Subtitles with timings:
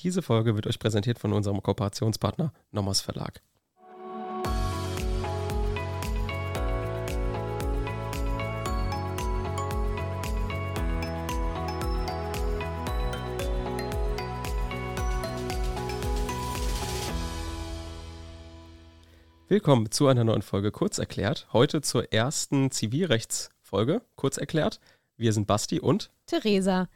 [0.00, 3.42] Diese Folge wird euch präsentiert von unserem Kooperationspartner Nommers Verlag.
[19.48, 21.48] Willkommen zu einer neuen Folge Kurz erklärt.
[21.52, 24.78] Heute zur ersten Zivilrechtsfolge Kurz erklärt.
[25.16, 26.88] Wir sind Basti und Theresa.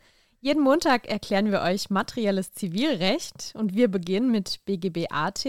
[0.45, 5.46] Jeden Montag erklären wir euch materielles Zivilrecht und wir beginnen mit BGB-AT,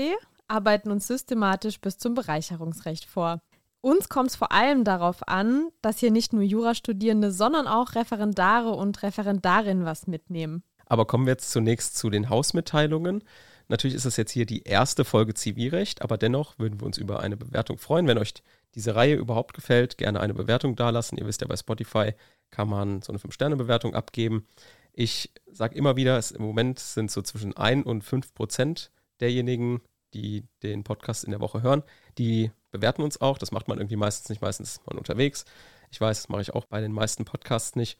[0.47, 3.41] arbeiten uns systematisch bis zum Bereicherungsrecht vor.
[3.81, 8.69] Uns kommt es vor allem darauf an, dass hier nicht nur Jurastudierende, sondern auch Referendare
[8.69, 10.61] und Referendarinnen was mitnehmen.
[10.85, 13.23] Aber kommen wir jetzt zunächst zu den Hausmitteilungen.
[13.69, 17.19] Natürlich ist es jetzt hier die erste Folge Zivilrecht, aber dennoch würden wir uns über
[17.21, 18.07] eine Bewertung freuen.
[18.07, 18.35] Wenn euch
[18.75, 21.17] diese Reihe überhaupt gefällt, gerne eine Bewertung dalassen.
[21.17, 22.13] Ihr wisst ja, bei Spotify
[22.51, 24.45] kann man so eine 5-Sterne-Bewertung abgeben.
[24.93, 29.81] Ich sage immer wieder, es, im Moment sind so zwischen 1 und 5 Prozent derjenigen,
[30.13, 31.83] die den Podcast in der Woche hören,
[32.17, 33.37] die bewerten uns auch.
[33.37, 35.45] Das macht man irgendwie meistens nicht, meistens ist man unterwegs.
[35.91, 37.97] Ich weiß, das mache ich auch bei den meisten Podcasts nicht.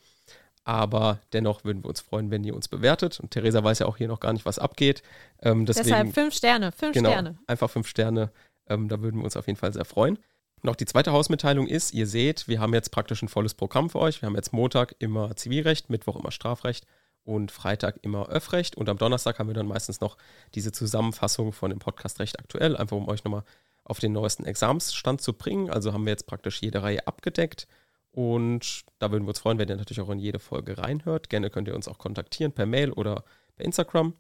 [0.66, 3.20] Aber dennoch würden wir uns freuen, wenn ihr uns bewertet.
[3.20, 5.04] Und Theresa weiß ja auch hier noch gar nicht, was abgeht.
[5.42, 7.38] Ähm, deswegen, Deshalb fünf Sterne, fünf genau, Sterne.
[7.48, 8.32] Einfach fünf Sterne.
[8.68, 10.18] Ähm, da würden wir uns auf jeden Fall sehr freuen.
[10.66, 14.00] Noch die zweite Hausmitteilung ist, ihr seht, wir haben jetzt praktisch ein volles Programm für
[14.00, 14.22] euch.
[14.22, 16.88] Wir haben jetzt Montag immer Zivilrecht, Mittwoch immer Strafrecht
[17.26, 18.78] und Freitag immer Öffrecht.
[18.78, 20.18] Und am Donnerstag haben wir dann meistens noch
[20.56, 23.44] diese Zusammenfassung von dem Podcast Recht aktuell, einfach um euch nochmal
[23.84, 25.70] auf den neuesten Examsstand zu bringen.
[25.70, 27.68] Also haben wir jetzt praktisch jede Reihe abgedeckt.
[28.12, 31.30] Und da würden wir uns freuen, wenn ihr natürlich auch in jede Folge reinhört.
[31.30, 33.26] Gerne könnt ihr uns auch kontaktieren per Mail oder
[33.58, 34.14] per Instagram.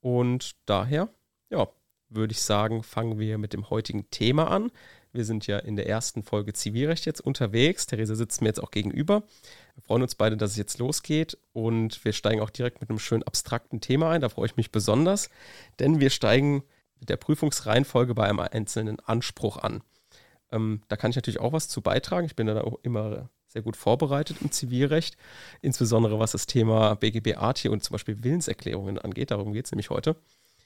[0.00, 1.08] Und daher,
[1.50, 1.68] ja,
[2.08, 4.72] würde ich sagen, fangen wir mit dem heutigen Thema an.
[5.14, 7.86] Wir sind ja in der ersten Folge Zivilrecht jetzt unterwegs.
[7.86, 9.22] Theresa sitzt mir jetzt auch gegenüber.
[9.76, 12.98] Wir freuen uns beide, dass es jetzt losgeht und wir steigen auch direkt mit einem
[12.98, 14.20] schönen abstrakten Thema ein.
[14.20, 15.30] Da freue ich mich besonders,
[15.78, 16.64] denn wir steigen
[16.98, 19.82] mit der Prüfungsreihenfolge bei einem einzelnen Anspruch an.
[20.50, 22.26] Ähm, da kann ich natürlich auch was zu beitragen.
[22.26, 25.16] Ich bin da auch immer sehr gut vorbereitet im Zivilrecht,
[25.62, 29.30] insbesondere was das Thema BGB AT und zum Beispiel Willenserklärungen angeht.
[29.30, 30.16] Darum geht es nämlich heute.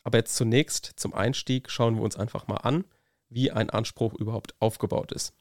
[0.05, 2.85] Aber jetzt zunächst zum Einstieg schauen wir uns einfach mal an,
[3.29, 5.35] wie ein Anspruch überhaupt aufgebaut ist.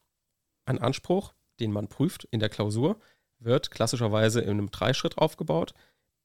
[0.65, 2.99] Ein Anspruch, den man prüft in der Klausur,
[3.39, 5.73] wird klassischerweise in einem Dreischritt aufgebaut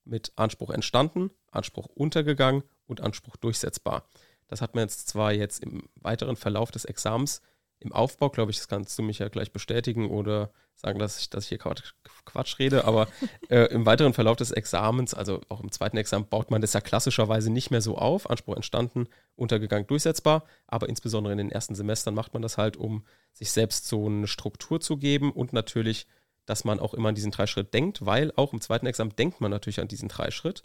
[0.05, 4.09] mit Anspruch entstanden, Anspruch untergegangen und Anspruch durchsetzbar.
[4.49, 7.41] Das hat man jetzt zwar jetzt im weiteren Verlauf des Examens
[7.82, 11.31] im Aufbau, glaube ich, das kannst du mich ja gleich bestätigen oder sagen, dass ich,
[11.31, 11.93] dass ich hier Quatsch,
[12.25, 13.09] Quatsch rede, aber
[13.48, 16.81] äh, im weiteren Verlauf des Examens, also auch im zweiten Examen, baut man das ja
[16.81, 18.28] klassischerweise nicht mehr so auf.
[18.28, 19.06] Anspruch entstanden,
[19.37, 23.87] untergegangen, durchsetzbar, aber insbesondere in den ersten Semestern macht man das halt, um sich selbst
[23.87, 26.06] so eine Struktur zu geben und natürlich,
[26.47, 29.50] dass man auch immer an diesen Dreischritt denkt, weil auch im zweiten Examen denkt man
[29.50, 30.62] natürlich an diesen Dreischritt,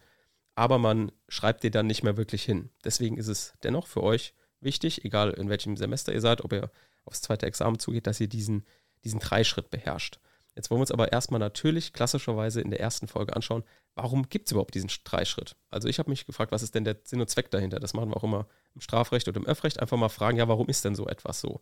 [0.55, 2.69] aber man schreibt den dann nicht mehr wirklich hin.
[2.84, 6.72] Deswegen ist es dennoch für euch wichtig, egal in welchem Semester ihr seid, ob ihr
[7.07, 8.66] aufs zweite Examen zugeht, dass ihr diesen,
[9.03, 10.19] diesen Dreischritt beherrscht.
[10.56, 13.63] Jetzt wollen wir uns aber erstmal natürlich klassischerweise in der ersten Folge anschauen,
[13.94, 15.56] warum gibt es überhaupt diesen Dreischritt?
[15.69, 17.79] Also ich habe mich gefragt, was ist denn der Sinn und Zweck dahinter?
[17.79, 19.79] Das machen wir auch immer im Strafrecht oder im Öffrecht.
[19.79, 21.62] Einfach mal fragen, ja, warum ist denn so etwas so?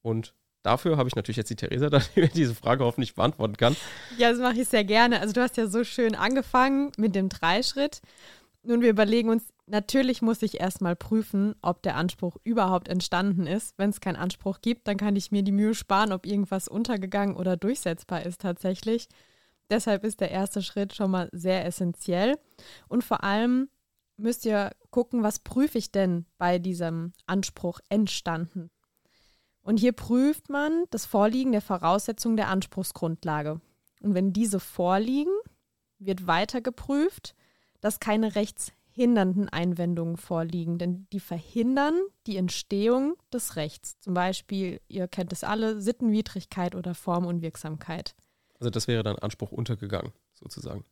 [0.00, 3.76] Und dafür habe ich natürlich jetzt die Theresa, die mir diese Frage hoffentlich beantworten kann.
[4.18, 5.20] Ja, das mache ich sehr gerne.
[5.20, 8.00] Also du hast ja so schön angefangen mit dem Dreischritt.
[8.64, 13.74] Nun, wir überlegen uns, natürlich muss ich erstmal prüfen, ob der Anspruch überhaupt entstanden ist.
[13.78, 17.36] Wenn es keinen Anspruch gibt, dann kann ich mir die Mühe sparen, ob irgendwas untergegangen
[17.36, 19.08] oder durchsetzbar ist tatsächlich.
[19.70, 22.38] Deshalb ist der erste Schritt schon mal sehr essentiell.
[22.88, 23.68] Und vor allem
[24.16, 28.70] müsst ihr gucken, was prüfe ich denn bei diesem Anspruch entstanden.
[29.62, 33.60] Und hier prüft man das Vorliegen der Voraussetzungen der Anspruchsgrundlage.
[34.02, 35.32] Und wenn diese vorliegen,
[35.98, 37.34] wird weiter geprüft,
[37.80, 38.34] dass keine
[38.92, 43.98] rechtshindernden Einwendungen vorliegen, denn die verhindern die Entstehung des Rechts.
[44.00, 48.14] Zum Beispiel, ihr kennt es alle, Sittenwidrigkeit oder Formunwirksamkeit.
[48.58, 50.84] Also das wäre dann Anspruch untergegangen, sozusagen.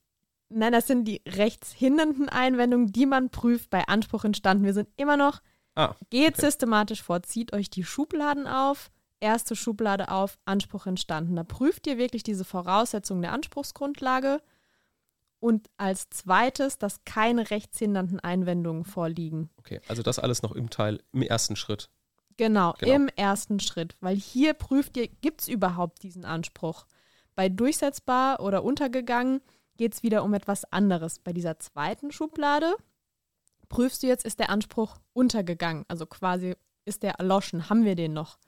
[0.49, 4.65] Nein, das sind die rechtshindernden Einwendungen, die man prüft bei Anspruch entstanden.
[4.65, 5.41] Wir sind immer noch,
[5.77, 6.47] ah, geht okay.
[6.47, 8.91] systematisch vor, zieht euch die Schubladen auf,
[9.21, 11.36] erste Schublade auf, Anspruch entstanden.
[11.36, 14.41] Da prüft ihr wirklich diese Voraussetzungen der Anspruchsgrundlage
[15.41, 19.51] und als zweites, dass keine rechtshindernden Einwendungen vorliegen.
[19.57, 21.91] Okay, also das alles noch im Teil, im ersten Schritt.
[22.37, 22.95] Genau, genau.
[22.95, 26.87] im ersten Schritt, weil hier prüft ihr, gibt es überhaupt diesen Anspruch.
[27.34, 29.41] Bei durchsetzbar oder untergegangen
[29.77, 31.19] geht es wieder um etwas anderes.
[31.19, 32.75] Bei dieser zweiten Schublade
[33.69, 36.54] prüfst du jetzt, ist der Anspruch untergegangen, also quasi
[36.84, 38.39] ist der erloschen, haben wir den noch.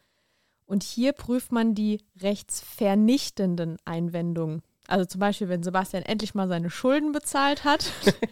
[0.65, 4.63] Und hier prüft man die rechtsvernichtenden Einwendungen.
[4.93, 7.91] Also zum Beispiel, wenn Sebastian endlich mal seine Schulden bezahlt hat,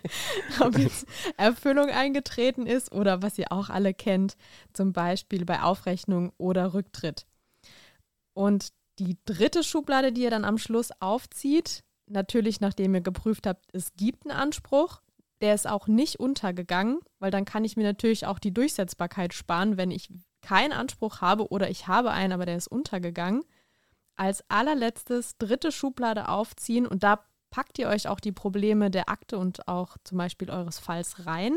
[0.60, 1.06] ob jetzt
[1.38, 4.36] Erfüllung eingetreten ist oder was ihr auch alle kennt,
[4.74, 7.24] zum Beispiel bei Aufrechnung oder Rücktritt.
[8.34, 13.64] Und die dritte Schublade, die ihr dann am Schluss aufzieht, natürlich nachdem ihr geprüft habt,
[13.72, 15.00] es gibt einen Anspruch,
[15.40, 19.78] der ist auch nicht untergegangen, weil dann kann ich mir natürlich auch die Durchsetzbarkeit sparen,
[19.78, 20.10] wenn ich
[20.42, 23.44] keinen Anspruch habe oder ich habe einen, aber der ist untergegangen.
[24.20, 29.38] Als allerletztes dritte Schublade aufziehen und da packt ihr euch auch die Probleme der Akte
[29.38, 31.56] und auch zum Beispiel eures Falls rein.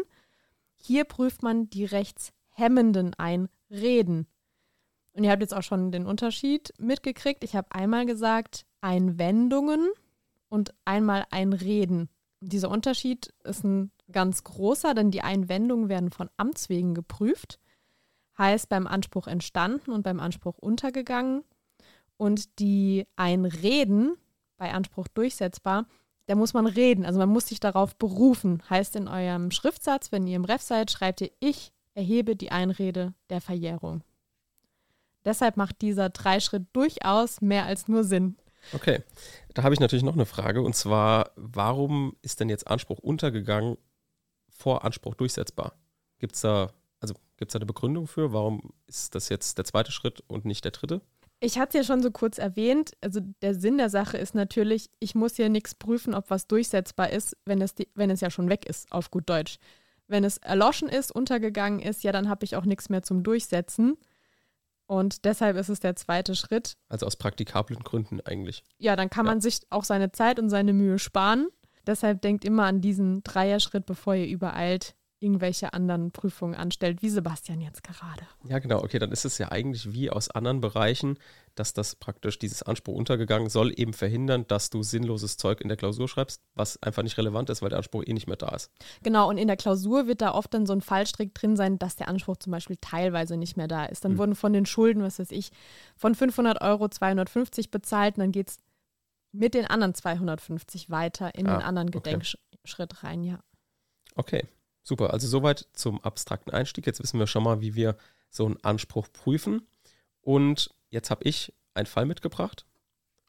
[0.78, 4.28] Hier prüft man die rechtshemmenden Einreden.
[5.12, 7.44] Und ihr habt jetzt auch schon den Unterschied mitgekriegt.
[7.44, 9.90] Ich habe einmal gesagt Einwendungen
[10.48, 12.08] und einmal Einreden.
[12.40, 17.60] Dieser Unterschied ist ein ganz großer, denn die Einwendungen werden von Amts wegen geprüft.
[18.38, 21.44] Heißt beim Anspruch entstanden und beim Anspruch untergegangen.
[22.18, 24.16] Und die Einreden
[24.58, 25.88] bei Anspruch durchsetzbar,
[26.28, 27.06] da muss man reden.
[27.06, 28.62] Also man muss sich darauf berufen.
[28.70, 33.14] Heißt in eurem Schriftsatz, wenn ihr im Ref seid, schreibt ihr, ich erhebe die Einrede
[33.30, 34.04] der Verjährung.
[35.26, 38.38] Deshalb macht dieser Dreischritt durchaus mehr als nur Sinn.
[38.72, 39.04] Okay,
[39.54, 43.78] da habe ich natürlich noch eine Frage und zwar, warum ist denn jetzt Anspruch untergegangen
[44.50, 45.74] vor Anspruch durchsetzbar?
[46.20, 48.32] Gibt es da, also da eine Begründung für?
[48.32, 51.02] Warum ist das jetzt der zweite Schritt und nicht der dritte?
[51.44, 52.94] Ich hatte es ja schon so kurz erwähnt.
[53.02, 57.10] Also der Sinn der Sache ist natürlich, ich muss hier nichts prüfen, ob was durchsetzbar
[57.10, 59.58] ist, wenn es, die, wenn es ja schon weg ist, auf gut Deutsch.
[60.08, 63.98] Wenn es erloschen ist, untergegangen ist, ja, dann habe ich auch nichts mehr zum Durchsetzen.
[64.86, 66.78] Und deshalb ist es der zweite Schritt.
[66.88, 68.64] Also aus praktikablen Gründen eigentlich.
[68.78, 69.34] Ja, dann kann ja.
[69.34, 71.50] man sich auch seine Zeit und seine Mühe sparen.
[71.86, 77.62] Deshalb denkt immer an diesen Dreier-Schritt, bevor ihr übereilt irgendwelche anderen Prüfungen anstellt, wie Sebastian
[77.62, 78.22] jetzt gerade.
[78.48, 78.84] Ja, genau.
[78.84, 81.18] Okay, dann ist es ja eigentlich wie aus anderen Bereichen,
[81.56, 85.78] dass das praktisch dieses Anspruch untergegangen soll eben verhindern, dass du sinnloses Zeug in der
[85.78, 88.70] Klausur schreibst, was einfach nicht relevant ist, weil der Anspruch eh nicht mehr da ist.
[89.02, 91.96] Genau, und in der Klausur wird da oft dann so ein Fallstrick drin sein, dass
[91.96, 94.04] der Anspruch zum Beispiel teilweise nicht mehr da ist.
[94.04, 94.18] Dann hm.
[94.18, 95.52] wurden von den Schulden, was weiß ich,
[95.96, 98.58] von 500 Euro 250 bezahlt und dann geht es
[99.32, 102.40] mit den anderen 250 weiter in ah, den anderen Gedenkschritt
[102.94, 103.08] okay.
[103.08, 103.40] rein, ja.
[104.16, 104.46] Okay,
[104.84, 106.86] Super, also soweit zum abstrakten Einstieg.
[106.86, 107.96] Jetzt wissen wir schon mal, wie wir
[108.30, 109.68] so einen Anspruch prüfen.
[110.22, 112.66] Und jetzt habe ich einen Fall mitgebracht.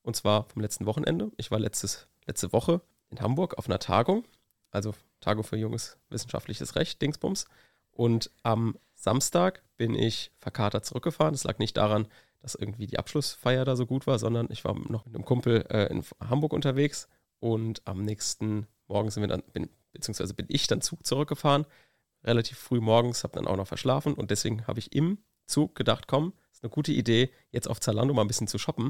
[0.03, 1.31] Und zwar vom letzten Wochenende.
[1.37, 2.81] Ich war letztes, letzte Woche
[3.11, 4.25] in Hamburg auf einer Tagung.
[4.71, 7.47] Also Tagung für junges wissenschaftliches Recht, Dingsbums.
[7.93, 11.35] Und am Samstag bin ich verkatert zurückgefahren.
[11.35, 12.09] Das lag nicht daran,
[12.41, 15.65] dass irgendwie die Abschlussfeier da so gut war, sondern ich war noch mit einem Kumpel
[15.71, 17.09] äh, in Hamburg unterwegs
[17.41, 21.65] und am nächsten Morgen sind wir dann, bin, beziehungsweise bin ich dann Zug zurückgefahren,
[22.23, 26.07] relativ früh morgens, habe dann auch noch verschlafen und deswegen habe ich im Zug gedacht,
[26.07, 28.87] komm, ist eine gute Idee, jetzt auf Zalando mal ein bisschen zu shoppen.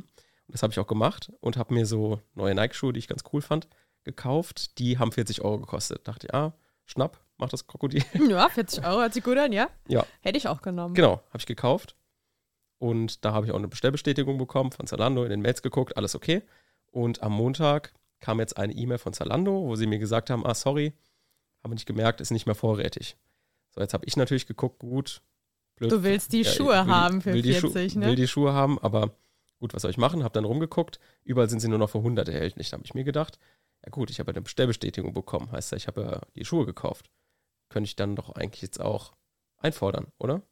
[0.47, 3.23] Und das habe ich auch gemacht und habe mir so neue Nike-Schuhe, die ich ganz
[3.33, 3.69] cool fand,
[4.05, 4.79] gekauft.
[4.79, 6.07] Die haben 40 Euro gekostet.
[6.07, 6.55] Dachte ich, ah,
[6.85, 8.05] schnapp, mach das Krokodil.
[8.29, 9.69] Ja, 40 Euro hört sich gut an, ja?
[9.89, 10.05] Ja.
[10.21, 10.95] Hätte ich auch genommen.
[10.95, 11.97] Genau, habe ich gekauft.
[12.79, 16.15] Und da habe ich auch eine Bestellbestätigung bekommen von Zalando, in den Mails geguckt, alles
[16.15, 16.43] okay.
[16.91, 20.55] Und am Montag kam jetzt eine E-Mail von Zalando, wo sie mir gesagt haben, ah,
[20.55, 20.93] sorry,
[21.63, 23.17] habe nicht gemerkt, ist nicht mehr vorrätig.
[23.71, 25.23] So, jetzt habe ich natürlich geguckt, gut,
[25.77, 25.91] blöd.
[25.91, 28.07] Du willst die ja, Schuhe will, haben für 40, Schu ne?
[28.07, 29.17] will die Schuhe haben, aber
[29.59, 30.23] gut, was soll ich machen?
[30.23, 32.71] Habe dann rumgeguckt, überall sind sie nur noch für 100 erhältlich.
[32.71, 33.39] Da habe ich mir gedacht,
[33.85, 37.11] ja gut, ich habe eine Bestellbestätigung bekommen, heißt ja, ich habe ja die Schuhe gekauft.
[37.69, 39.13] Könnte ich dann doch eigentlich jetzt auch
[39.59, 40.43] einfordern, oder?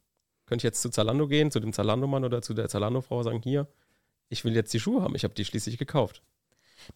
[0.45, 3.67] Könnte ich jetzt zu Zalando gehen, zu dem Zalando-Mann oder zu der Zalando-Frau sagen, hier,
[4.29, 6.21] ich will jetzt die Schuhe haben, ich habe die schließlich gekauft.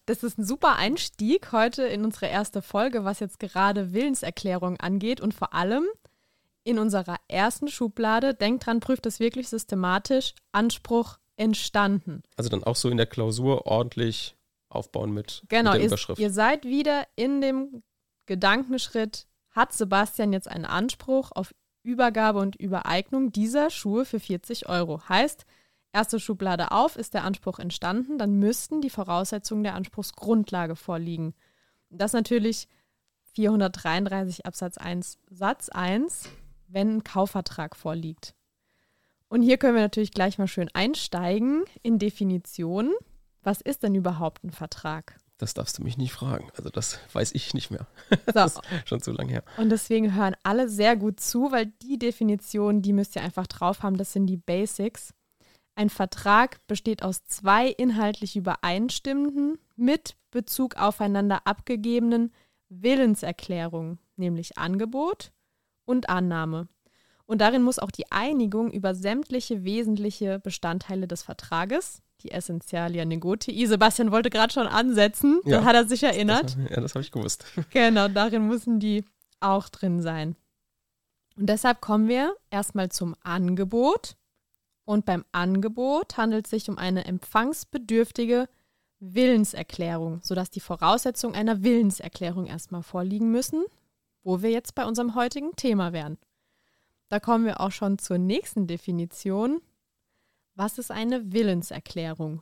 [0.06, 5.22] Das ist ein super Einstieg heute in unsere erste Folge, was jetzt gerade Willenserklärung angeht
[5.22, 5.86] und vor allem
[6.64, 12.24] in unserer ersten Schublade, denkt dran, prüft es wirklich systematisch, Anspruch entstanden.
[12.36, 14.36] Also dann auch so in der Klausur ordentlich
[14.70, 16.18] aufbauen mit, genau, mit der Überschrift.
[16.18, 17.84] Genau, ihr seid wieder in dem
[18.26, 21.54] Gedankenschritt, hat Sebastian jetzt einen Anspruch auf
[21.84, 25.02] Übergabe und Übereignung dieser Schuhe für 40 Euro.
[25.08, 25.46] Heißt,
[25.94, 31.34] erste Schublade auf, ist der Anspruch entstanden, dann müssten die Voraussetzungen der Anspruchsgrundlage vorliegen.
[31.90, 32.68] Das natürlich
[33.34, 36.30] 433 Absatz 1 Satz 1,
[36.68, 38.34] wenn ein Kaufvertrag vorliegt.
[39.30, 42.94] Und hier können wir natürlich gleich mal schön einsteigen in Definitionen.
[43.44, 45.20] Was ist denn überhaupt ein Vertrag?
[45.38, 46.50] Das darfst du mich nicht fragen.
[46.58, 47.88] Also das weiß ich nicht mehr.
[48.10, 48.18] So.
[48.34, 49.44] Das ist schon zu lange her.
[49.58, 53.84] Und deswegen hören alle sehr gut zu, weil die Definitionen, die müsst ihr einfach drauf
[53.84, 53.98] haben.
[53.98, 55.14] Das sind die Basics.
[55.78, 62.34] Ein Vertrag besteht aus zwei inhaltlich übereinstimmenden, mit Bezug aufeinander abgegebenen
[62.70, 65.32] Willenserklärungen, nämlich Angebot
[65.86, 66.68] und Annahme.
[67.28, 73.68] Und darin muss auch die Einigung über sämtliche wesentliche Bestandteile des Vertrages, die Essentialia negotii.
[73.68, 75.64] Sebastian wollte gerade schon ansetzen, Ja.
[75.64, 76.58] hat er sich erinnert.
[76.58, 77.46] Das, ja, das habe ich gewusst.
[77.70, 79.06] Genau, darin müssen die
[79.42, 80.36] auch drin sein.
[81.36, 84.17] Und deshalb kommen wir erstmal zum Angebot.
[84.88, 88.48] Und beim Angebot handelt es sich um eine empfangsbedürftige
[89.02, 93.66] Willenserklärung, sodass die Voraussetzungen einer Willenserklärung erstmal vorliegen müssen,
[94.24, 96.18] wo wir jetzt bei unserem heutigen Thema wären.
[97.10, 99.60] Da kommen wir auch schon zur nächsten Definition.
[100.56, 102.42] Was ist eine Willenserklärung?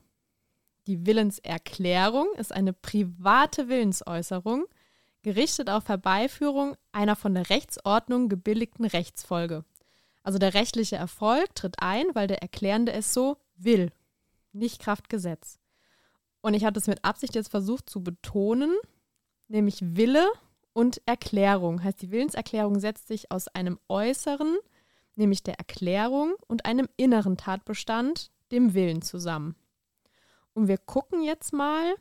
[0.85, 4.65] Die Willenserklärung ist eine private Willensäußerung,
[5.23, 9.65] gerichtet auf Herbeiführung einer von der Rechtsordnung gebilligten Rechtsfolge.
[10.25, 13.91] Also der rechtliche Erfolg tritt ein, weil der Erklärende es so will,
[14.53, 15.59] nicht Kraft Gesetz.
[16.41, 18.73] Und ich hatte es mit Absicht jetzt versucht zu betonen,
[19.49, 20.27] nämlich Wille
[20.73, 21.83] und Erklärung.
[21.83, 24.57] Heißt, die Willenserklärung setzt sich aus einem äußeren,
[25.15, 29.55] nämlich der Erklärung, und einem inneren Tatbestand, dem Willen, zusammen.
[30.53, 31.93] Und wir gucken jetzt mal,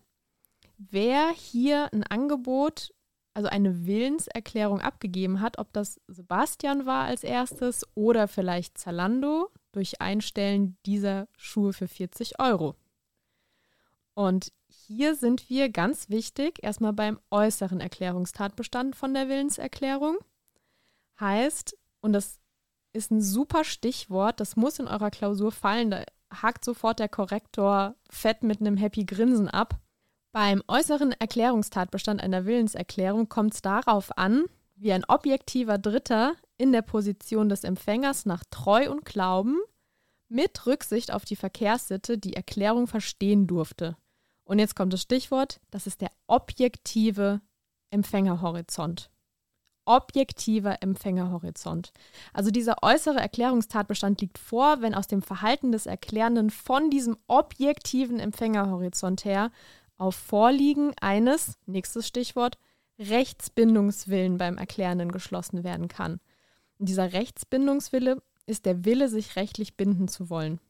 [0.78, 2.94] wer hier ein Angebot,
[3.34, 10.00] also eine Willenserklärung abgegeben hat, ob das Sebastian war als erstes oder vielleicht Zalando durch
[10.00, 12.76] Einstellen dieser Schuhe für 40 Euro.
[14.14, 20.18] Und hier sind wir ganz wichtig erstmal beim äußeren Erklärungstatbestand von der Willenserklärung.
[21.18, 22.40] Heißt, und das
[22.92, 27.96] ist ein super Stichwort, das muss in eurer Klausur fallen, da hakt sofort der Korrektor
[28.08, 29.80] fett mit einem Happy Grinsen ab.
[30.34, 36.82] Beim äußeren Erklärungstatbestand einer Willenserklärung kommt es darauf an, wie ein objektiver Dritter in der
[36.82, 39.60] Position des Empfängers nach Treu und Glauben
[40.28, 43.96] mit Rücksicht auf die Verkehrssitte die Erklärung verstehen durfte.
[44.42, 47.40] Und jetzt kommt das Stichwort, das ist der objektive
[47.90, 49.10] Empfängerhorizont.
[49.84, 51.92] Objektiver Empfängerhorizont.
[52.32, 58.18] Also dieser äußere Erklärungstatbestand liegt vor, wenn aus dem Verhalten des Erklärenden von diesem objektiven
[58.18, 59.52] Empfängerhorizont her
[59.96, 62.58] auf Vorliegen eines, nächstes Stichwort,
[62.98, 66.20] Rechtsbindungswillen beim Erklärenden geschlossen werden kann.
[66.78, 70.60] Und dieser Rechtsbindungswille ist der Wille, sich rechtlich binden zu wollen.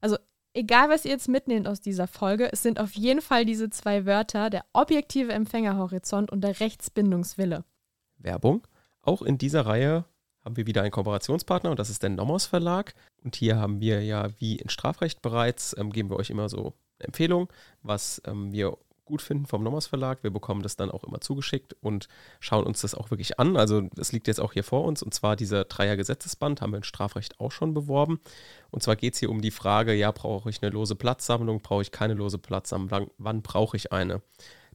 [0.00, 0.16] Also
[0.54, 4.06] egal, was ihr jetzt mitnehmt aus dieser Folge, es sind auf jeden Fall diese zwei
[4.06, 7.64] Wörter, der objektive Empfängerhorizont und der Rechtsbindungswille.
[8.18, 8.66] Werbung.
[9.02, 10.04] Auch in dieser Reihe
[10.44, 12.94] haben wir wieder einen Kooperationspartner und das ist der Nomos Verlag.
[13.24, 16.74] Und hier haben wir ja, wie in Strafrecht bereits, ähm, geben wir euch immer so
[17.04, 20.22] Empfehlung, was ähm, wir gut finden vom Nomos Verlag.
[20.22, 22.08] Wir bekommen das dann auch immer zugeschickt und
[22.40, 23.56] schauen uns das auch wirklich an.
[23.56, 26.84] Also das liegt jetzt auch hier vor uns und zwar dieser Dreier-Gesetzesband haben wir in
[26.84, 28.20] Strafrecht auch schon beworben.
[28.70, 31.82] Und zwar geht es hier um die Frage, ja, brauche ich eine lose Platzsammlung, brauche
[31.82, 34.22] ich keine lose Platzsammlung, wann, wann brauche ich eine?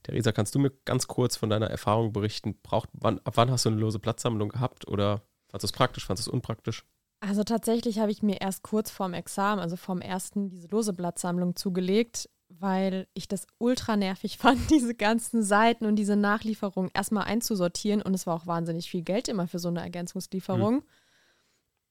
[0.02, 2.56] Theresa, kannst du mir ganz kurz von deiner Erfahrung berichten?
[2.62, 6.06] Braucht, wann, ab wann hast du eine lose Platzsammlung gehabt oder fandest du es praktisch,
[6.06, 6.84] fandest du es unpraktisch?
[7.20, 11.56] Also tatsächlich habe ich mir erst kurz vorm Examen, also vorm ersten, diese lose Blattsammlung
[11.56, 18.02] zugelegt, weil ich das ultra nervig fand, diese ganzen Seiten und diese Nachlieferung erstmal einzusortieren.
[18.02, 20.84] Und es war auch wahnsinnig viel Geld immer für so eine Ergänzungslieferung.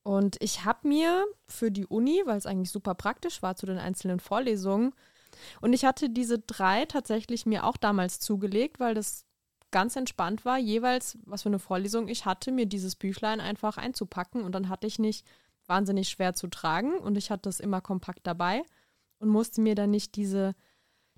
[0.03, 3.77] Und ich habe mir für die Uni, weil es eigentlich super praktisch war zu den
[3.77, 4.93] einzelnen Vorlesungen,
[5.61, 9.25] und ich hatte diese drei tatsächlich mir auch damals zugelegt, weil das
[9.71, 14.43] ganz entspannt war, jeweils, was für eine Vorlesung ich hatte, mir dieses Büchlein einfach einzupacken.
[14.43, 15.25] Und dann hatte ich nicht
[15.65, 18.63] wahnsinnig schwer zu tragen und ich hatte es immer kompakt dabei
[19.19, 20.55] und musste mir dann nicht diese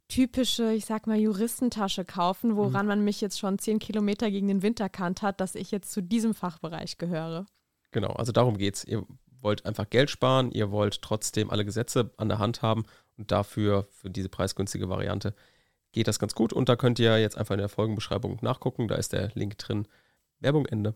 [0.08, 4.64] typische, ich sag mal, Juristentasche kaufen, woran man mich jetzt schon zehn Kilometer gegen den
[4.64, 7.46] Wind erkannt hat, dass ich jetzt zu diesem Fachbereich gehöre.
[7.92, 8.84] Genau, also darum geht's.
[8.84, 9.06] Ihr
[9.42, 12.86] wollt einfach Geld sparen, ihr wollt trotzdem alle Gesetze an der Hand haben
[13.18, 15.36] und dafür, für diese preisgünstige Variante,
[15.92, 16.54] geht das ganz gut.
[16.54, 18.88] Und da könnt ihr jetzt einfach in der Folgenbeschreibung nachgucken.
[18.88, 19.88] Da ist der Link drin.
[20.40, 20.96] Werbung Ende.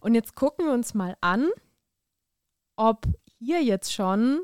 [0.00, 1.48] Und jetzt gucken wir uns mal an,
[2.76, 3.06] ob
[3.38, 4.40] hier jetzt schon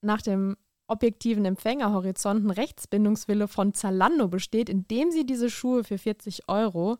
[0.00, 0.56] nach dem
[0.86, 6.98] objektiven Empfängerhorizont ein Rechtsbindungswille von Zalando besteht, indem sie diese Schuhe für 40 Euro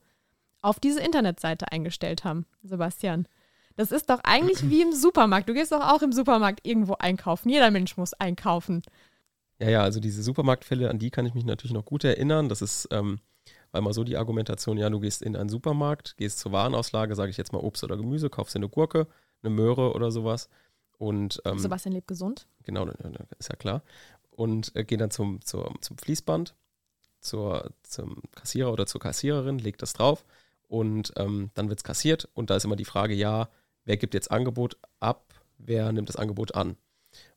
[0.62, 3.26] auf diese Internetseite eingestellt haben, Sebastian.
[3.76, 5.49] Das ist doch eigentlich wie im Supermarkt.
[5.49, 7.49] Du gehst doch auch im Supermarkt irgendwo einkaufen.
[7.49, 8.82] Jeder Mensch muss einkaufen.
[9.62, 12.49] Ja, ja, also diese Supermarktfälle, an die kann ich mich natürlich noch gut erinnern.
[12.49, 13.21] Das ist, ähm,
[13.71, 17.31] weil mal so die Argumentation, ja, du gehst in einen Supermarkt, gehst zur Warenauslage, sage
[17.31, 19.07] ich jetzt mal Obst oder Gemüse, kaufst dir eine Gurke,
[19.40, 20.49] eine Möhre oder sowas.
[20.99, 22.49] Und ähm, Sebastian lebt gesund.
[22.64, 22.87] genau,
[23.38, 23.83] ist ja klar.
[24.31, 26.57] Und äh, geh dann zum, zur, zum Fließband,
[27.21, 30.25] zur, zum Kassierer oder zur Kassiererin, legt das drauf
[30.66, 32.28] und ähm, dann wird es kassiert.
[32.35, 33.49] Und da ist immer die Frage, ja,
[33.85, 36.76] wer gibt jetzt Angebot ab, wer nimmt das Angebot an?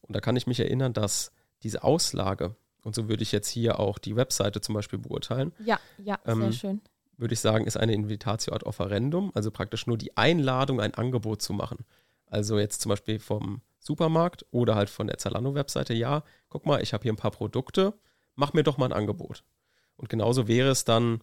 [0.01, 1.31] Und da kann ich mich erinnern, dass
[1.65, 5.79] diese Auslage, und so würde ich jetzt hier auch die Webseite zum Beispiel beurteilen, Ja,
[5.97, 6.81] ja, sehr Ähm, schön.
[7.17, 11.41] würde ich sagen, ist eine Invitatio ad offerendum, also praktisch nur die Einladung, ein Angebot
[11.41, 11.79] zu machen.
[12.27, 16.93] Also jetzt zum Beispiel vom Supermarkt oder halt von der Zalando-Webseite, ja, guck mal, ich
[16.93, 17.93] habe hier ein paar Produkte,
[18.35, 19.43] mach mir doch mal ein Angebot.
[19.97, 21.21] Und genauso wäre es dann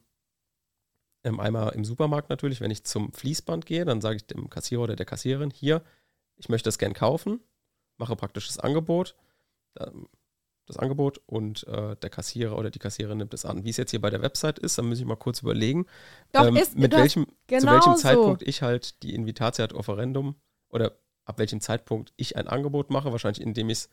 [1.25, 4.83] ähm, einmal im Supermarkt natürlich, wenn ich zum Fließband gehe, dann sage ich dem Kassierer
[4.83, 5.83] oder der Kassiererin, hier,
[6.37, 7.41] ich möchte das gern kaufen,
[7.97, 9.15] mache praktisch das Angebot,
[10.67, 13.65] das Angebot und äh, der Kassierer oder die Kassiererin nimmt es an.
[13.65, 15.87] Wie es jetzt hier bei der Website ist, dann muss ich mal kurz überlegen,
[16.33, 20.37] Doch, ähm, ist, mit welchem, genau zu welchem Zeitpunkt ich halt die Invitatio ad Offerendum
[20.69, 23.91] oder ab welchem Zeitpunkt ich ein Angebot mache, wahrscheinlich indem ich es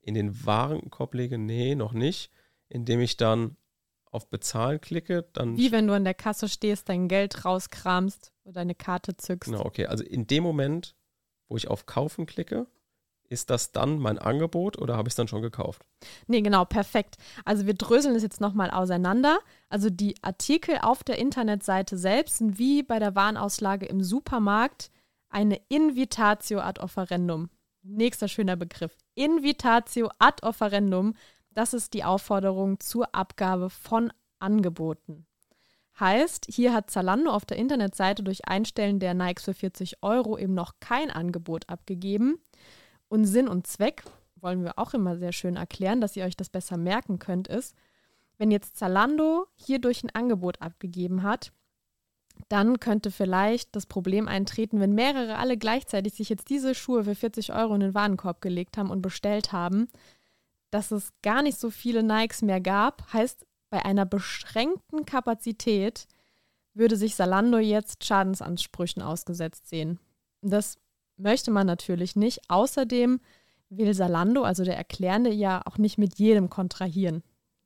[0.00, 2.30] in den Warenkorb lege, nee, noch nicht,
[2.68, 3.56] indem ich dann
[4.10, 5.56] auf Bezahlen klicke, dann.
[5.56, 9.50] Wie wenn du an der Kasse stehst, dein Geld rauskramst oder deine Karte zückst.
[9.50, 9.86] Genau, okay.
[9.86, 10.94] Also in dem Moment,
[11.48, 12.66] wo ich auf Kaufen klicke,
[13.28, 15.84] ist das dann mein Angebot oder habe ich es dann schon gekauft?
[16.26, 17.16] Nee, genau, perfekt.
[17.44, 19.38] Also wir dröseln es jetzt nochmal auseinander.
[19.68, 24.90] Also die Artikel auf der Internetseite selbst sind wie bei der Warenauslage im Supermarkt
[25.28, 27.50] eine Invitatio ad offerendum.
[27.82, 28.96] Nächster schöner Begriff.
[29.14, 31.14] Invitatio ad offerendum.
[31.50, 35.26] Das ist die Aufforderung zur Abgabe von Angeboten.
[35.98, 40.52] Heißt, hier hat Zalando auf der Internetseite durch Einstellen der Nikes für 40 Euro eben
[40.52, 42.38] noch kein Angebot abgegeben.
[43.08, 44.02] Und Sinn und Zweck,
[44.36, 47.74] wollen wir auch immer sehr schön erklären, dass ihr euch das besser merken könnt, ist,
[48.38, 51.52] wenn jetzt Zalando hierdurch ein Angebot abgegeben hat,
[52.48, 57.14] dann könnte vielleicht das Problem eintreten, wenn mehrere alle gleichzeitig sich jetzt diese Schuhe für
[57.14, 59.88] 40 Euro in den Warenkorb gelegt haben und bestellt haben,
[60.70, 63.10] dass es gar nicht so viele Nikes mehr gab.
[63.12, 66.06] Heißt, bei einer beschränkten Kapazität
[66.74, 69.98] würde sich Salando jetzt Schadensansprüchen ausgesetzt sehen.
[70.42, 70.78] Das
[71.16, 72.40] möchte man natürlich nicht.
[72.48, 73.20] Außerdem
[73.68, 77.22] will Salando, also der Erklärende, ja auch nicht mit jedem kontrahieren.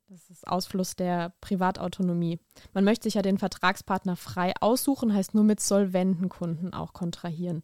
[0.07, 2.39] Das ist Ausfluss der Privatautonomie.
[2.73, 7.63] Man möchte sich ja den Vertragspartner frei aussuchen, heißt nur mit solventen Kunden auch kontrahieren.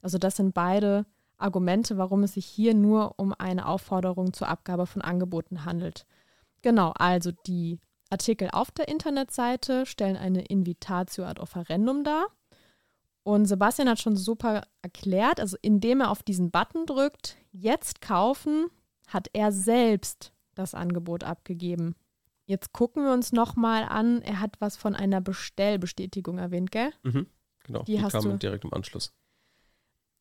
[0.00, 1.06] Also das sind beide
[1.38, 6.06] Argumente, warum es sich hier nur um eine Aufforderung zur Abgabe von Angeboten handelt.
[6.62, 7.80] Genau, also die
[8.10, 12.26] Artikel auf der Internetseite stellen eine Invitatio ad offerendum dar.
[13.28, 18.68] Und Sebastian hat schon super erklärt, also indem er auf diesen Button drückt, jetzt kaufen,
[19.06, 21.94] hat er selbst das Angebot abgegeben.
[22.46, 26.90] Jetzt gucken wir uns nochmal an, er hat was von einer Bestellbestätigung erwähnt, gell?
[27.02, 27.26] Mhm,
[27.64, 28.38] genau, die, die hast kam du.
[28.38, 29.12] direkt im Anschluss.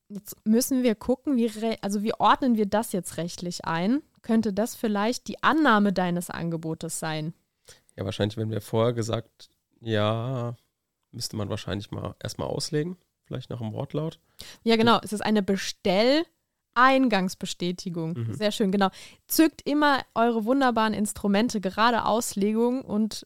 [0.09, 1.49] Jetzt müssen wir gucken, wie,
[1.81, 4.01] also wie ordnen wir das jetzt rechtlich ein?
[4.21, 7.33] Könnte das vielleicht die Annahme deines Angebotes sein?
[7.95, 10.57] Ja, wahrscheinlich, wenn wir vorher gesagt, ja,
[11.13, 14.19] müsste man wahrscheinlich mal erstmal auslegen, vielleicht nach dem Wortlaut.
[14.63, 14.99] Ja, genau.
[15.03, 18.13] Es ist eine Bestelleingangsbestätigung.
[18.13, 18.33] Mhm.
[18.33, 18.89] Sehr schön, genau.
[19.27, 23.25] Zückt immer eure wunderbaren Instrumente, gerade Auslegung und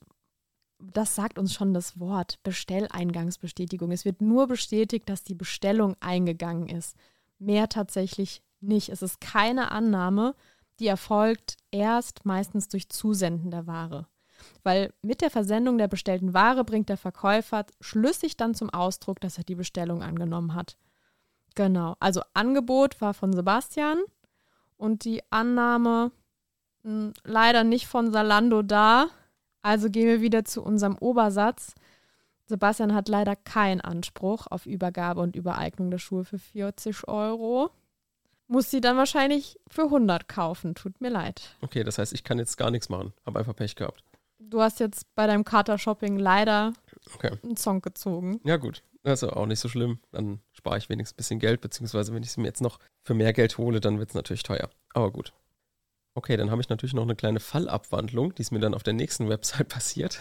[0.80, 3.92] das sagt uns schon das Wort Bestelleingangsbestätigung.
[3.92, 6.96] Es wird nur bestätigt, dass die Bestellung eingegangen ist.
[7.38, 8.90] Mehr tatsächlich nicht.
[8.90, 10.34] Es ist keine Annahme,
[10.80, 14.08] die erfolgt erst meistens durch Zusenden der Ware
[14.64, 19.38] weil mit der Versendung der bestellten Ware bringt der Verkäufer schlüssig dann zum Ausdruck, dass
[19.38, 20.78] er die Bestellung angenommen hat.
[21.56, 24.00] Genau, also Angebot war von Sebastian
[24.78, 26.12] und die Annahme
[26.84, 29.08] mh, hm, leider nicht von Salando da.
[29.62, 31.76] Also gehen wir wieder zu unserem Obersatz.
[32.46, 37.70] Sebastian hat leider keinen Anspruch auf Übergabe und Übereignung der Schuhe für 40 Euro.
[38.48, 40.76] Muss sie dann wahrscheinlich für 100 kaufen.
[40.76, 41.56] Tut mir leid.
[41.62, 43.14] Okay, das heißt, ich kann jetzt gar nichts machen.
[43.26, 44.04] Habe einfach Pech gehabt
[44.50, 46.74] du hast jetzt bei deinem Kater-Shopping leider
[47.16, 47.32] okay.
[47.44, 48.40] einen Song gezogen.
[48.44, 48.84] Ja, gut.
[49.04, 50.00] Ist auch nicht so schlimm.
[50.12, 53.16] Dann spare ich wenigstens ein bisschen Geld, beziehungsweise wenn ich es mir jetzt noch für
[53.16, 54.70] mehr Geld hole, dann wird es natürlich teuer.
[54.94, 55.34] Aber gut.
[56.14, 58.94] Okay, dann habe ich natürlich noch eine kleine Fallabwandlung, die ist mir dann auf der
[58.94, 60.20] nächsten Website passiert.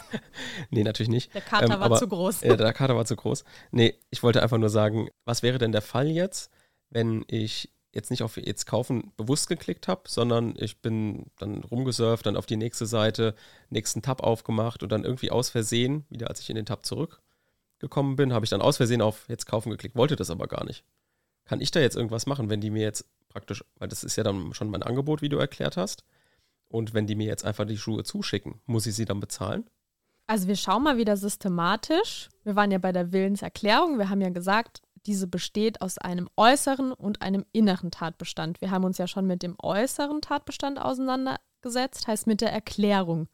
[0.70, 1.34] nee, natürlich nicht.
[1.34, 2.40] Der Kater ähm, war aber, zu groß.
[2.40, 3.44] Ja, der Kater war zu groß.
[3.70, 6.50] Nee, ich wollte einfach nur sagen, was wäre denn der Fall jetzt,
[6.88, 12.26] wenn ich jetzt nicht auf jetzt kaufen bewusst geklickt habe, sondern ich bin dann rumgesurft,
[12.26, 13.34] dann auf die nächste Seite,
[13.70, 18.16] nächsten Tab aufgemacht und dann irgendwie aus Versehen, wieder als ich in den Tab zurückgekommen
[18.16, 20.84] bin, habe ich dann aus Versehen auf jetzt kaufen geklickt, wollte das aber gar nicht.
[21.44, 24.24] Kann ich da jetzt irgendwas machen, wenn die mir jetzt praktisch, weil das ist ja
[24.24, 26.04] dann schon mein Angebot, wie du erklärt hast,
[26.68, 29.64] und wenn die mir jetzt einfach die Schuhe zuschicken, muss ich sie dann bezahlen?
[30.26, 32.28] Also wir schauen mal wieder systematisch.
[32.44, 33.98] Wir waren ja bei der Willenserklärung.
[33.98, 38.60] Wir haben ja gesagt, diese besteht aus einem äußeren und einem inneren Tatbestand.
[38.60, 43.28] Wir haben uns ja schon mit dem äußeren Tatbestand auseinandergesetzt, heißt mit der Erklärung.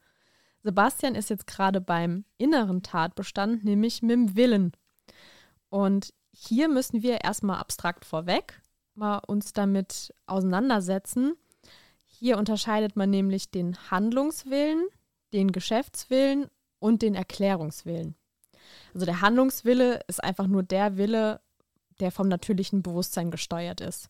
[0.63, 4.71] Sebastian ist jetzt gerade beim inneren Tatbestand, nämlich mit dem Willen.
[5.69, 8.61] Und hier müssen wir erstmal abstrakt vorweg
[8.95, 11.35] mal uns damit auseinandersetzen.
[12.03, 14.87] Hier unterscheidet man nämlich den Handlungswillen,
[15.33, 16.49] den Geschäftswillen
[16.79, 18.15] und den Erklärungswillen.
[18.93, 21.41] Also der Handlungswille ist einfach nur der Wille,
[21.99, 24.09] der vom natürlichen Bewusstsein gesteuert ist.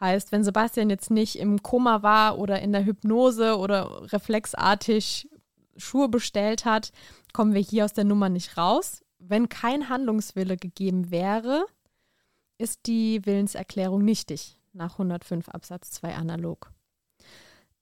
[0.00, 5.28] Heißt, wenn Sebastian jetzt nicht im Koma war oder in der Hypnose oder reflexartig
[5.76, 6.90] Schuhe bestellt hat,
[7.32, 9.02] kommen wir hier aus der Nummer nicht raus.
[9.18, 11.66] Wenn kein Handlungswille gegeben wäre,
[12.58, 16.72] ist die Willenserklärung nichtig nach 105 Absatz 2 analog.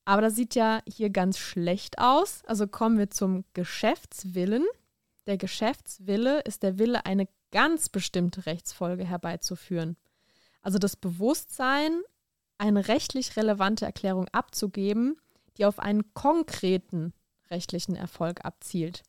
[0.04, 2.42] Aber das sieht ja hier ganz schlecht aus.
[2.46, 4.64] Also kommen wir zum Geschäftswillen.
[5.26, 9.96] Der Geschäftswille ist der Wille, eine ganz bestimmte Rechtsfolge herbeizuführen.
[10.62, 12.00] Also das Bewusstsein,
[12.58, 15.16] eine rechtlich relevante Erklärung abzugeben,
[15.56, 17.12] die auf einen konkreten
[17.50, 19.02] rechtlichen Erfolg abzielt.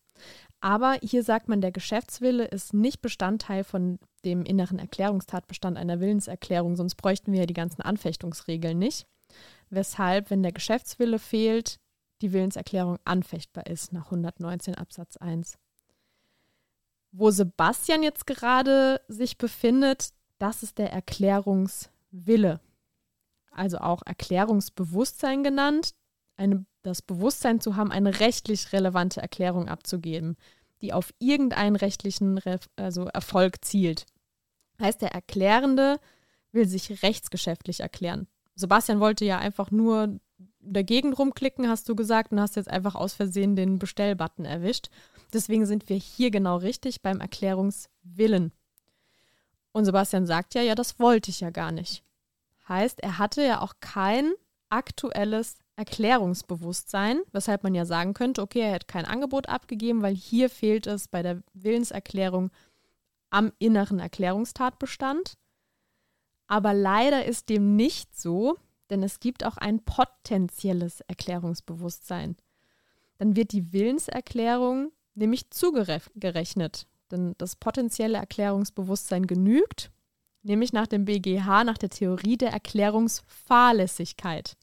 [0.60, 6.76] Aber hier sagt man, der Geschäftswille ist nicht Bestandteil von dem inneren Erklärungstatbestand einer Willenserklärung,
[6.76, 9.06] sonst bräuchten wir ja die ganzen Anfechtungsregeln nicht.
[9.70, 11.78] Weshalb, wenn der Geschäftswille fehlt,
[12.20, 15.58] die Willenserklärung anfechtbar ist nach 119 Absatz 1.
[17.12, 22.60] Wo Sebastian jetzt gerade sich befindet, das ist der Erklärungswille.
[23.50, 25.94] Also auch Erklärungsbewusstsein genannt
[26.36, 30.36] eine, das Bewusstsein zu haben, eine rechtlich relevante Erklärung abzugeben,
[30.80, 34.06] die auf irgendeinen rechtlichen Re also Erfolg zielt.
[34.80, 36.00] Heißt, der Erklärende
[36.50, 38.26] will sich rechtsgeschäftlich erklären.
[38.54, 40.18] Sebastian wollte ja einfach nur
[40.62, 44.88] dagegen rumklicken, hast du gesagt, und hast jetzt einfach aus Versehen den Bestellbutton erwischt.
[45.32, 48.52] Deswegen sind wir hier genau richtig beim Erklärungswillen.
[49.72, 52.04] Und Sebastian sagt ja, ja, das wollte ich ja gar nicht.
[52.68, 54.32] Heißt, er hatte ja auch kein
[54.68, 60.50] aktuelles Erklärungsbewusstsein, weshalb man ja sagen könnte, okay, er hätte kein Angebot abgegeben, weil hier
[60.50, 62.50] fehlt es bei der Willenserklärung
[63.30, 65.34] am inneren Erklärungstatbestand.
[66.46, 68.58] Aber leider ist dem nicht so,
[68.92, 72.36] denn es gibt auch ein potenzielles Erklärungsbewusstsein.
[73.16, 79.90] Dann wird die Willenserklärung nämlich zugerechnet, denn das potenzielle Erklärungsbewusstsein genügt,
[80.42, 84.58] nämlich nach dem BGH, nach der Theorie der Erklärungsfahrlässigkeit.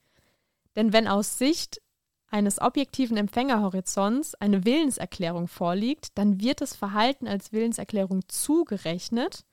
[0.75, 1.81] Denn wenn aus Sicht
[2.29, 9.43] eines objektiven Empfängerhorizonts eine Willenserklärung vorliegt, dann wird das Verhalten als Willenserklärung zugerechnet,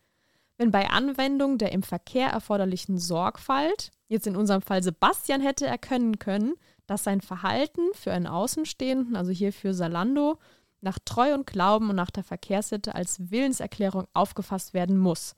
[0.59, 6.19] wenn bei Anwendung der im Verkehr erforderlichen Sorgfalt, jetzt in unserem Fall Sebastian hätte erkennen
[6.19, 6.55] können,
[6.87, 10.39] dass sein Verhalten für einen Außenstehenden, also hier für Salando,
[10.81, 15.35] nach Treu und Glauben und nach der Verkehrssitte als Willenserklärung aufgefasst werden muss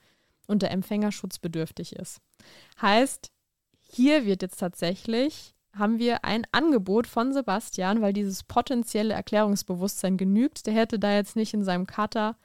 [0.46, 2.20] und der Empfänger schutzbedürftig ist.
[2.80, 3.30] Heißt,
[3.78, 10.66] hier wird jetzt tatsächlich haben wir ein Angebot von Sebastian, weil dieses potenzielle Erklärungsbewusstsein genügt.
[10.66, 12.36] Der hätte da jetzt nicht in seinem Cutter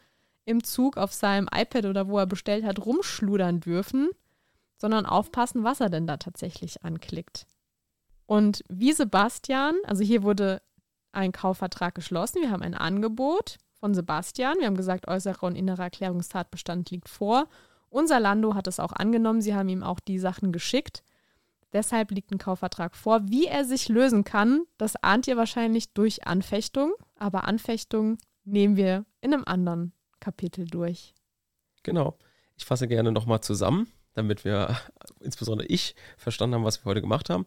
[0.46, 4.10] im Zug auf seinem iPad oder wo er bestellt hat rumschludern dürfen,
[4.78, 7.46] sondern aufpassen, was er denn da tatsächlich anklickt.
[8.26, 10.62] Und wie Sebastian, also hier wurde
[11.12, 15.84] ein Kaufvertrag geschlossen, wir haben ein Angebot von Sebastian, wir haben gesagt, äußerer und innerer
[15.84, 17.48] Erklärungstatbestand liegt vor.
[17.90, 21.04] Unser Lando hat es auch angenommen, sie haben ihm auch die Sachen geschickt.
[21.74, 23.28] Deshalb liegt ein Kaufvertrag vor.
[23.28, 26.94] Wie er sich lösen kann, das ahnt ihr wahrscheinlich durch Anfechtung.
[27.16, 31.14] Aber Anfechtung nehmen wir in einem anderen Kapitel durch.
[31.82, 32.18] Genau.
[32.56, 34.78] Ich fasse gerne nochmal zusammen, damit wir,
[35.20, 37.46] insbesondere ich, verstanden haben, was wir heute gemacht haben.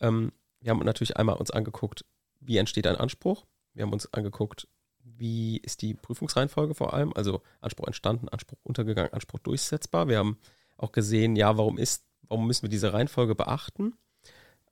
[0.00, 2.04] Ähm, wir haben natürlich einmal uns angeguckt,
[2.40, 3.44] wie entsteht ein Anspruch.
[3.74, 4.68] Wir haben uns angeguckt,
[5.02, 10.08] wie ist die Prüfungsreihenfolge vor allem, also Anspruch entstanden, Anspruch untergegangen, Anspruch durchsetzbar.
[10.08, 10.38] Wir haben
[10.76, 13.94] auch gesehen, ja, warum ist warum müssen wir diese Reihenfolge beachten?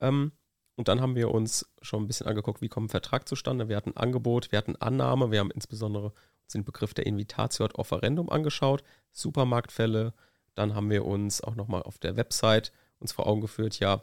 [0.01, 0.33] Ähm,
[0.77, 3.69] und dann haben wir uns schon ein bisschen angeguckt, wie kommt ein Vertrag zustande.
[3.69, 6.13] Wir hatten Angebot, wir hatten Annahme, wir haben insbesondere
[6.53, 8.83] den Begriff der Invitatio ad Offerendum angeschaut,
[9.13, 10.15] Supermarktfälle.
[10.55, 14.03] Dann haben wir uns auch nochmal auf der Website uns vor Augen geführt, ja,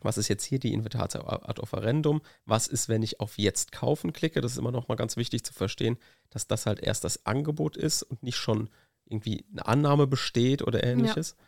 [0.00, 2.20] was ist jetzt hier die Invitatio ad Offerendum?
[2.44, 4.40] Was ist, wenn ich auf Jetzt kaufen klicke?
[4.40, 5.96] Das ist immer nochmal ganz wichtig zu verstehen,
[6.30, 8.68] dass das halt erst das Angebot ist und nicht schon
[9.06, 11.36] irgendwie eine Annahme besteht oder ähnliches.
[11.38, 11.46] Ja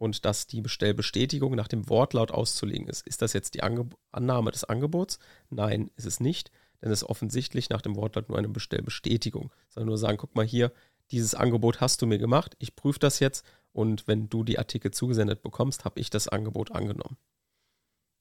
[0.00, 3.06] und dass die Bestellbestätigung nach dem Wortlaut auszulegen ist.
[3.06, 5.18] Ist das jetzt die Ange Annahme des Angebots?
[5.50, 9.52] Nein, ist es nicht, denn es ist offensichtlich nach dem Wortlaut nur eine Bestellbestätigung.
[9.68, 10.72] Sondern nur sagen, guck mal hier,
[11.10, 14.90] dieses Angebot hast du mir gemacht, ich prüfe das jetzt und wenn du die Artikel
[14.90, 17.16] zugesendet bekommst, habe ich das Angebot angenommen.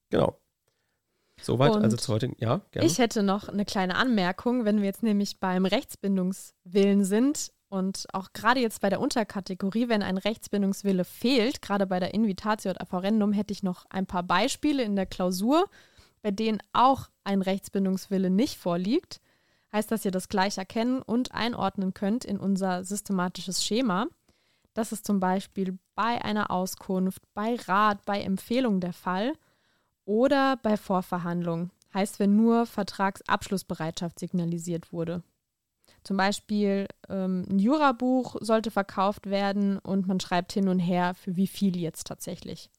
[0.09, 0.39] Genau.
[1.41, 2.31] Soweit also zu heute.
[2.39, 2.87] Ja, gerne.
[2.87, 8.33] Ich hätte noch eine kleine Anmerkung, wenn wir jetzt nämlich beim Rechtsbindungswillen sind und auch
[8.33, 13.31] gerade jetzt bei der Unterkategorie, wenn ein Rechtsbindungswille fehlt, gerade bei der Invitatio ad Afferendum,
[13.31, 15.69] hätte ich noch ein paar Beispiele in der Klausur,
[16.21, 19.21] bei denen auch ein Rechtsbindungswille nicht vorliegt.
[19.71, 24.07] Heißt, dass ihr das gleich erkennen und einordnen könnt in unser systematisches Schema.
[24.79, 29.33] Das ist zum Beispiel bei einer Auskunft, bei Rat, bei Empfehlung der Fall
[30.05, 31.71] oder bei Vorverhandlung.
[31.93, 35.21] Heißt, wenn nur Vertragsabschlussbereitschaft signalisiert wurde.
[36.05, 41.35] Zum Beispiel ähm, ein Jurabuch sollte verkauft werden und man schreibt hin und her, für
[41.35, 42.69] wie viel jetzt tatsächlich.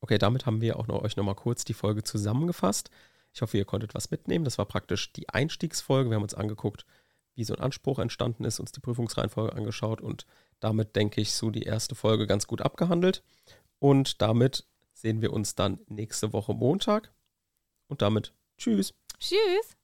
[0.00, 2.88] Okay, damit haben wir auch noch euch nochmal kurz die Folge zusammengefasst.
[3.34, 4.46] Ich hoffe, ihr konntet was mitnehmen.
[4.46, 6.08] Das war praktisch die Einstiegsfolge.
[6.08, 6.86] Wir haben uns angeguckt,
[7.34, 10.24] wie so ein Anspruch entstanden ist, uns die Prüfungsreihenfolge angeschaut und
[10.62, 13.22] damit, denke ich, so die erste Folge ganz gut abgehandelt.
[13.78, 17.12] Und damit sehen wir uns dann nächste Woche Montag.
[17.88, 18.94] Und damit tschüss.
[19.18, 19.76] Tschüss.